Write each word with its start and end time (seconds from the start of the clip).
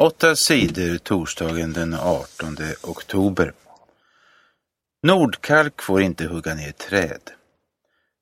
Åtta 0.00 0.36
sidor 0.36 0.98
torsdagen 0.98 1.72
den 1.72 1.94
18 1.94 2.56
oktober. 2.82 3.52
Nordkalk 5.02 5.82
får 5.82 6.02
inte 6.02 6.26
hugga 6.26 6.54
ner 6.54 6.72
träd. 6.72 7.20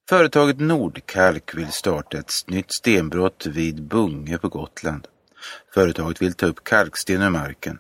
Företaget 0.09 0.61
Nordkalk 0.61 1.55
vill 1.55 1.73
starta 1.73 2.19
ett 2.19 2.33
nytt 2.47 2.75
stenbrott 2.75 3.47
vid 3.47 3.83
Bunge 3.83 4.39
på 4.39 4.49
Gotland. 4.49 5.07
Företaget 5.75 6.23
vill 6.23 6.35
ta 6.35 6.47
upp 6.47 6.65
kalksten 6.65 7.23
ur 7.23 7.31
marken. 7.31 7.79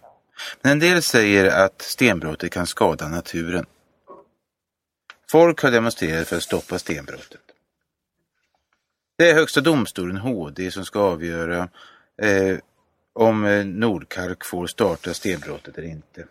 Men 0.62 0.72
en 0.72 0.78
del 0.78 1.02
säger 1.02 1.64
att 1.64 1.82
stenbrottet 1.82 2.52
kan 2.52 2.66
skada 2.66 3.08
naturen. 3.08 3.66
Folk 5.30 5.62
har 5.62 5.70
demonstrerat 5.70 6.28
för 6.28 6.36
att 6.36 6.42
stoppa 6.42 6.78
stenbrottet. 6.78 7.40
Det 9.18 9.30
är 9.30 9.34
Högsta 9.34 9.60
domstolen, 9.60 10.16
HD, 10.16 10.70
som 10.70 10.84
ska 10.84 11.00
avgöra 11.00 11.68
eh, 12.22 12.58
om 13.14 13.44
eh, 13.44 13.64
Nordkalk 13.64 14.44
får 14.44 14.66
starta 14.66 15.14
stenbrottet 15.14 15.78
eller 15.78 15.88
inte. 15.88 16.26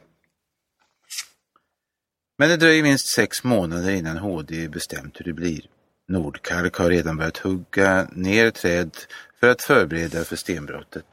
Men 2.38 2.50
det 2.50 2.58
dröjer 2.58 2.84
minst 2.84 3.08
sex 3.08 3.44
månader 3.44 3.92
innan 3.92 4.18
HD 4.18 4.68
bestämt 4.68 5.20
hur 5.20 5.26
det 5.26 5.34
blir. 5.34 5.62
Nordkalk 6.08 6.76
har 6.76 6.90
redan 6.90 7.18
börjat 7.18 7.38
hugga 7.38 8.08
ner 8.12 8.52
träd 8.52 8.98
för 9.40 9.50
att 9.50 9.62
förbereda 9.62 10.24
för 10.24 10.36
stenbrottet. 10.36 11.06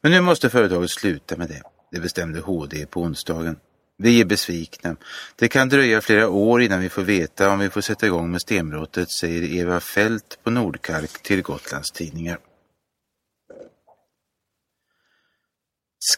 Men 0.00 0.12
nu 0.12 0.20
måste 0.20 0.50
företaget 0.50 0.90
sluta 0.90 1.36
med 1.36 1.48
det. 1.48 1.62
Det 1.90 2.00
bestämde 2.00 2.40
HD 2.40 2.86
på 2.86 3.00
onsdagen. 3.00 3.56
Vi 3.98 4.20
är 4.20 4.24
besvikna. 4.24 4.96
Det 5.36 5.48
kan 5.48 5.68
dröja 5.68 6.00
flera 6.00 6.28
år 6.28 6.62
innan 6.62 6.80
vi 6.80 6.88
får 6.88 7.02
veta 7.02 7.50
om 7.50 7.58
vi 7.58 7.70
får 7.70 7.80
sätta 7.80 8.06
igång 8.06 8.30
med 8.30 8.40
stenbrottet, 8.40 9.10
säger 9.10 9.42
Eva 9.42 9.80
Fält 9.80 10.38
på 10.42 10.50
Nordkalk 10.50 11.22
till 11.22 11.42
Gotlands 11.42 11.90
tidningar. 11.90 12.38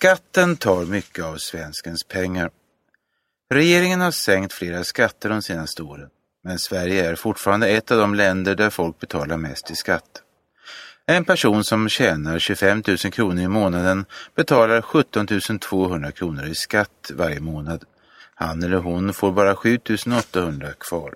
Skatten 0.02 0.56
tar 0.56 0.84
mycket 0.84 1.24
av 1.24 1.37
svenskens 1.37 2.05
pengar. 2.05 2.51
Regeringen 3.50 4.00
har 4.00 4.11
sänkt 4.11 4.53
flera 4.53 4.84
skatter 4.84 5.28
de 5.28 5.42
senaste 5.42 5.83
åren, 5.83 6.08
men 6.45 6.58
Sverige 6.58 7.11
är 7.11 7.14
fortfarande 7.14 7.69
ett 7.69 7.91
av 7.91 7.98
de 7.98 8.14
länder 8.14 8.55
där 8.55 8.70
folk 8.70 9.00
betalar 9.00 9.36
mest 9.36 9.70
i 9.70 9.75
skatt. 9.75 10.23
En 11.06 11.25
person 11.25 11.64
som 11.64 11.89
tjänar 11.89 12.39
25 12.39 12.83
000 12.86 12.98
kronor 12.98 13.42
i 13.42 13.48
månaden 13.48 14.05
betalar 14.34 14.83
17 14.83 15.27
200 15.58 16.12
kronor 16.12 16.47
i 16.47 16.55
skatt 16.55 17.11
varje 17.14 17.41
månad. 17.41 17.84
Han 18.34 18.62
eller 18.62 18.77
hon 18.77 19.14
får 19.14 19.33
bara 19.33 19.56
7 19.56 19.80
800 20.19 20.69
kvar. 20.78 21.14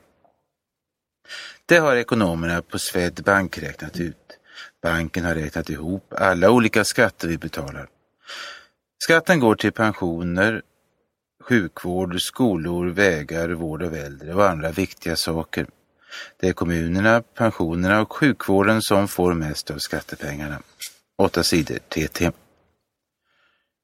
Det 1.67 1.79
har 1.79 1.97
ekonomerna 1.97 2.63
på 2.63 2.79
Swedbank 2.79 3.59
räknat 3.59 4.01
ut. 4.01 4.39
Banken 4.83 5.25
har 5.25 5.35
räknat 5.35 5.71
ihop 5.71 6.15
alla 6.17 6.51
olika 6.51 6.85
skatter 6.85 7.29
vi 7.29 7.39
betalar. 7.39 7.89
Skatten 9.07 9.41
går 9.41 9.55
till 9.55 9.73
pensioner, 9.73 10.63
sjukvård, 11.49 12.21
skolor, 12.23 12.87
vägar, 12.87 13.49
vård 13.49 13.83
av 13.83 13.95
äldre 13.95 14.35
och 14.35 14.49
andra 14.49 14.71
viktiga 14.71 15.17
saker. 15.17 15.67
Det 16.41 16.49
är 16.49 16.53
kommunerna, 16.53 17.23
pensionerna 17.23 18.01
och 18.01 18.13
sjukvården 18.13 18.83
som 18.83 19.09
får 19.09 19.35
mest 19.35 19.71
av 19.71 19.79
skattepengarna. 19.79 20.63
Åtta 21.19 21.43
sidor 21.43 21.79
TT. 21.79 22.31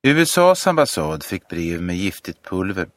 USAs 0.02 0.66
ambassad 0.66 1.24
fick 1.24 1.48
brev 1.48 1.82
med 1.82 1.96
giftigt 1.96 2.42
pulver. 2.42 2.88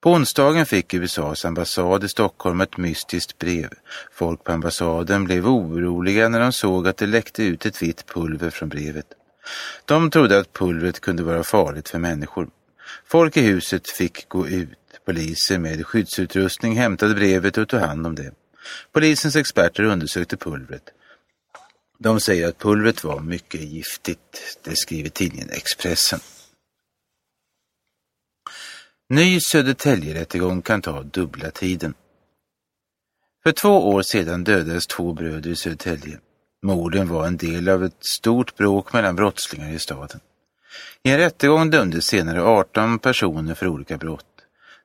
På 0.00 0.12
onsdagen 0.12 0.66
fick 0.66 0.94
USAs 0.94 1.44
ambassad 1.44 2.04
i 2.04 2.08
Stockholm 2.08 2.60
ett 2.60 2.76
mystiskt 2.76 3.38
brev. 3.38 3.70
Folk 4.12 4.44
på 4.44 4.52
ambassaden 4.52 5.24
blev 5.24 5.46
oroliga 5.46 6.28
när 6.28 6.40
de 6.40 6.52
såg 6.52 6.88
att 6.88 6.96
det 6.96 7.06
läckte 7.06 7.42
ut 7.42 7.66
ett 7.66 7.82
vitt 7.82 8.06
pulver 8.06 8.50
från 8.50 8.68
brevet. 8.68 9.06
De 9.84 10.10
trodde 10.10 10.38
att 10.38 10.52
pulvret 10.52 11.00
kunde 11.00 11.22
vara 11.22 11.44
farligt 11.44 11.88
för 11.88 11.98
människor. 11.98 12.50
Folk 13.04 13.36
i 13.36 13.40
huset 13.40 13.90
fick 13.90 14.28
gå 14.28 14.48
ut. 14.48 14.78
Poliser 15.04 15.58
med 15.58 15.86
skyddsutrustning 15.86 16.76
hämtade 16.76 17.14
brevet 17.14 17.58
och 17.58 17.68
tog 17.68 17.80
hand 17.80 18.06
om 18.06 18.14
det. 18.14 18.34
Polisens 18.92 19.36
experter 19.36 19.82
undersökte 19.82 20.36
pulvret. 20.36 20.82
De 21.98 22.20
säger 22.20 22.48
att 22.48 22.58
pulvret 22.58 23.04
var 23.04 23.20
mycket 23.20 23.60
giftigt, 23.60 24.58
det 24.62 24.76
skriver 24.76 25.10
tidningen 25.10 25.50
Expressen. 25.50 26.20
Ny 29.08 29.40
Södertäljerättegång 29.40 30.62
kan 30.62 30.82
ta 30.82 31.02
dubbla 31.02 31.50
tiden. 31.50 31.94
För 33.42 33.52
två 33.52 33.88
år 33.88 34.02
sedan 34.02 34.44
dödades 34.44 34.86
två 34.86 35.12
bröder 35.12 35.50
i 35.50 35.56
Södertälje. 35.56 36.20
Morden 36.62 37.08
var 37.08 37.26
en 37.26 37.36
del 37.36 37.68
av 37.68 37.84
ett 37.84 38.04
stort 38.06 38.56
bråk 38.56 38.92
mellan 38.92 39.16
brottslingar 39.16 39.70
i 39.70 39.78
staden. 39.78 40.20
I 41.02 41.10
en 41.10 41.18
rättegång 41.18 41.70
dömdes 41.70 42.04
senare 42.04 42.42
18 42.42 42.98
personer 42.98 43.54
för 43.54 43.66
olika 43.66 43.96
brott. 43.96 44.26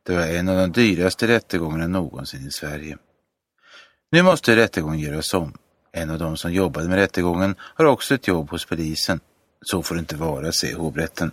Det 0.04 0.16
var 0.16 0.22
en 0.22 0.50
av 0.50 0.58
de 0.58 0.72
dyraste 0.72 1.28
rättegångarna 1.28 1.88
någonsin 1.88 2.48
i 2.48 2.52
Sverige. 2.52 2.98
Nu 4.12 4.22
måste 4.22 4.56
rättegången 4.56 5.00
göras 5.00 5.34
om. 5.34 5.54
En 5.92 6.10
av 6.10 6.20
de 6.20 6.38
som 6.38 6.54
jobbade 6.54 6.88
med 6.88 6.98
rättegången 6.98 7.56
har 7.60 7.86
också 7.86 8.16
ett 8.16 8.28
jobb 8.28 8.50
hos 8.50 8.66
polisen. 8.66 9.20
Så 9.62 9.84
får 9.84 9.96
det 9.96 10.00
inte 10.00 10.16
vara, 10.16 10.52
säger 10.52 10.76
hovrätten. 10.76 11.32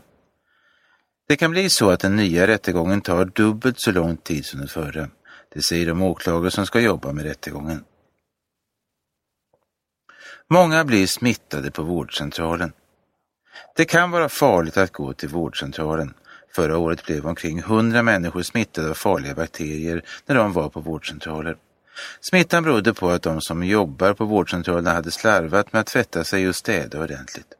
Det 1.28 1.36
kan 1.36 1.50
bli 1.50 1.70
så 1.70 1.90
att 1.90 2.00
den 2.00 2.16
nya 2.16 2.46
rättegången 2.46 3.00
tar 3.00 3.24
dubbelt 3.24 3.80
så 3.80 3.92
lång 3.92 4.16
tid 4.16 4.46
som 4.46 4.58
den 4.58 4.68
förra. 4.68 5.08
Det 5.54 5.62
säger 5.62 5.86
de 5.86 6.02
åklagare 6.02 6.50
som 6.50 6.66
ska 6.66 6.80
jobba 6.80 7.12
med 7.12 7.24
rättegången. 7.24 7.84
Många 10.50 10.84
blir 10.84 11.06
smittade 11.06 11.70
på 11.70 11.82
vårdcentralen. 11.82 12.72
Det 13.76 13.84
kan 13.84 14.10
vara 14.10 14.28
farligt 14.28 14.76
att 14.76 14.92
gå 14.92 15.12
till 15.12 15.28
vårdcentralen. 15.28 16.14
Förra 16.54 16.78
året 16.78 17.06
blev 17.06 17.26
omkring 17.26 17.58
100 17.58 18.02
människor 18.02 18.42
smittade 18.42 18.90
av 18.90 18.94
farliga 18.94 19.34
bakterier 19.34 20.02
när 20.26 20.34
de 20.34 20.52
var 20.52 20.68
på 20.68 20.80
vårdcentraler. 20.80 21.56
Smittan 22.20 22.62
berodde 22.62 22.94
på 22.94 23.10
att 23.10 23.22
de 23.22 23.40
som 23.40 23.64
jobbar 23.64 24.14
på 24.14 24.24
vårdcentralerna 24.24 24.92
hade 24.92 25.10
slarvat 25.10 25.72
med 25.72 25.80
att 25.80 25.86
tvätta 25.86 26.24
sig 26.24 26.48
och 26.48 26.56
städa 26.56 27.02
ordentligt. 27.02 27.54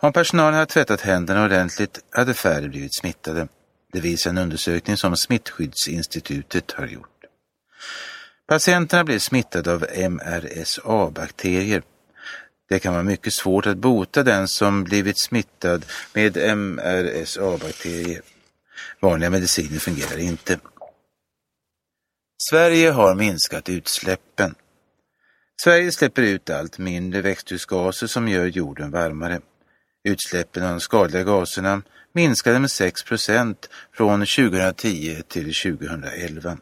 Om 0.00 0.12
personalen 0.12 0.54
hade 0.54 0.66
tvättat 0.66 1.00
händerna 1.00 1.44
ordentligt 1.44 2.00
hade 2.10 2.34
färre 2.34 2.68
blivit 2.68 2.94
smittade. 2.94 3.48
Det 3.92 4.00
visar 4.00 4.30
en 4.30 4.38
undersökning 4.38 4.96
som 4.96 5.16
Smittskyddsinstitutet 5.16 6.72
har 6.72 6.86
gjort. 6.86 7.08
Patienterna 8.46 9.04
blev 9.04 9.18
smittade 9.18 9.72
av 9.72 9.86
MRSA-bakterier. 10.10 11.82
Det 12.72 12.78
kan 12.78 12.92
vara 12.92 13.02
mycket 13.02 13.32
svårt 13.32 13.66
att 13.66 13.76
bota 13.76 14.22
den 14.22 14.48
som 14.48 14.84
blivit 14.84 15.18
smittad 15.18 15.84
med 16.12 16.36
MRSA-bakterier. 16.56 18.22
Vanliga 19.00 19.30
mediciner 19.30 19.78
fungerar 19.78 20.18
inte. 20.18 20.58
Sverige 22.50 22.90
har 22.90 23.14
minskat 23.14 23.68
utsläppen. 23.68 24.54
Sverige 25.64 25.92
släpper 25.92 26.22
ut 26.22 26.50
allt 26.50 26.78
mindre 26.78 27.20
växthusgaser 27.20 28.06
som 28.06 28.28
gör 28.28 28.46
jorden 28.46 28.90
varmare. 28.90 29.40
Utsläppen 30.04 30.62
av 30.62 30.70
de 30.70 30.80
skadliga 30.80 31.24
gaserna 31.24 31.82
minskade 32.12 32.58
med 32.58 32.70
6 32.70 33.04
procent 33.04 33.70
från 33.92 34.20
2010 34.20 35.22
till 35.28 35.54
2011. 35.54 36.58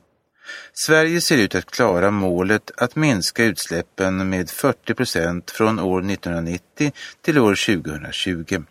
Sverige 0.72 1.21
ser 1.21 1.38
ut 1.38 1.55
att 1.55 1.71
klara 1.71 2.11
målet 2.11 2.71
att 2.77 2.97
minska 2.97 3.44
utsläppen 3.44 4.28
med 4.28 4.50
40 4.50 4.94
procent 4.94 5.50
från 5.50 5.78
år 5.78 5.99
1990 5.99 6.93
till 7.22 7.38
år 7.38 7.83
2020. 7.83 8.62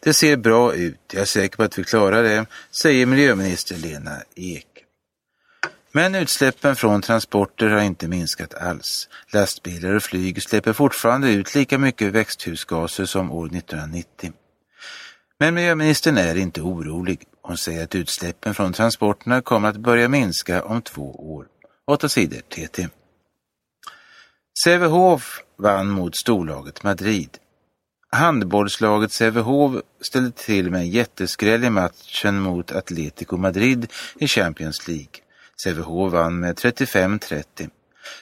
Det 0.00 0.14
ser 0.14 0.36
bra 0.36 0.74
ut, 0.74 1.00
jag 1.12 1.22
är 1.22 1.26
säker 1.26 1.56
på 1.56 1.62
att 1.62 1.78
vi 1.78 1.84
klarar 1.84 2.22
det, 2.22 2.46
säger 2.82 3.06
miljöminister 3.06 3.76
Lena 3.76 4.22
Ek. 4.34 4.66
Men 5.92 6.14
utsläppen 6.14 6.76
från 6.76 7.02
transporter 7.02 7.68
har 7.68 7.80
inte 7.80 8.08
minskat 8.08 8.54
alls. 8.54 9.08
Lastbilar 9.32 9.94
och 9.94 10.02
flyg 10.02 10.42
släpper 10.42 10.72
fortfarande 10.72 11.30
ut 11.30 11.54
lika 11.54 11.78
mycket 11.78 12.12
växthusgaser 12.12 13.04
som 13.04 13.32
år 13.32 13.46
1990. 13.46 14.32
Men 15.38 15.54
miljöministern 15.54 16.18
är 16.18 16.34
inte 16.36 16.60
orolig. 16.60 17.24
Hon 17.42 17.56
säger 17.56 17.84
att 17.84 17.94
utsläppen 17.94 18.54
från 18.54 18.72
transporterna 18.72 19.42
kommer 19.42 19.68
att 19.68 19.76
börja 19.76 20.08
minska 20.08 20.62
om 20.62 20.82
två 20.82 21.34
år. 21.34 21.46
Åtta 21.86 22.08
sidor 22.08 22.40
TT. 22.40 22.88
Sävehof 24.64 25.42
vann 25.56 25.90
mot 25.90 26.16
storlaget 26.16 26.82
Madrid. 26.82 27.38
Handbollslaget 28.10 29.12
Sävehof 29.12 29.82
ställde 30.00 30.30
till 30.30 30.70
med 30.70 30.80
en 30.80 30.90
jätteskräll 30.90 31.64
i 31.64 31.70
matchen 31.70 32.40
mot 32.40 32.72
Atletico 32.72 33.36
Madrid 33.36 33.92
i 34.18 34.28
Champions 34.28 34.88
League. 34.88 35.20
Sävehof 35.62 36.12
vann 36.12 36.40
med 36.40 36.56
35-30. 36.56 37.70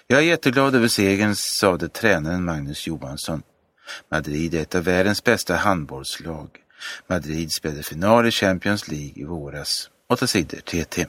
Jag 0.07 0.19
är 0.19 0.25
jätteglad 0.25 0.75
över 0.75 0.89
segern, 0.89 1.35
sade 1.35 1.89
tränaren 1.89 2.45
Magnus 2.45 2.87
Johansson. 2.87 3.43
Madrid 4.11 4.55
är 4.55 4.63
ett 4.63 4.75
av 4.75 4.85
världens 4.85 5.25
bästa 5.25 5.57
handbollslag. 5.57 6.49
Madrid 7.07 7.53
spelade 7.53 7.83
final 7.83 8.27
i 8.27 8.31
Champions 8.31 8.89
League 8.89 9.13
i 9.17 9.25
våras. 9.25 9.91
8 10.09 10.27
sidor 10.27 10.61
TT. 10.61 11.07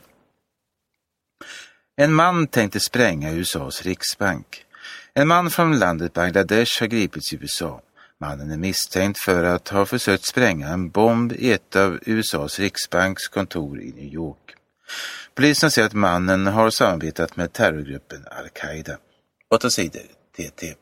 En 1.98 2.14
man 2.14 2.48
tänkte 2.48 2.80
spränga 2.80 3.32
USAs 3.32 3.82
riksbank. 3.82 4.66
En 5.14 5.28
man 5.28 5.50
från 5.50 5.80
landet 5.80 6.14
Bangladesh 6.14 6.80
har 6.80 6.88
gripits 6.88 7.34
i 7.34 7.36
USA. 7.36 7.82
Mannen 8.18 8.52
är 8.52 8.58
misstänkt 8.58 9.20
för 9.20 9.44
att 9.44 9.70
ha 9.70 9.86
försökt 9.86 10.26
spränga 10.26 10.68
en 10.68 10.90
bomb 10.90 11.34
i 11.34 11.52
ett 11.52 11.76
av 11.76 12.00
USAs 12.06 12.60
riksbanks 12.60 13.28
kontor 13.28 13.82
i 13.82 13.92
New 13.92 14.14
York. 14.14 14.56
Polisen 15.34 15.72
säger 15.72 15.86
att 15.86 15.94
mannen 15.94 16.48
har 16.48 16.70
samarbetat 16.70 17.36
med 17.36 17.54
terrorgruppen 17.54 18.26
al-Qaida. 18.32 18.98
8 19.50 19.70
sidor 19.70 20.02
TT. 20.38 20.76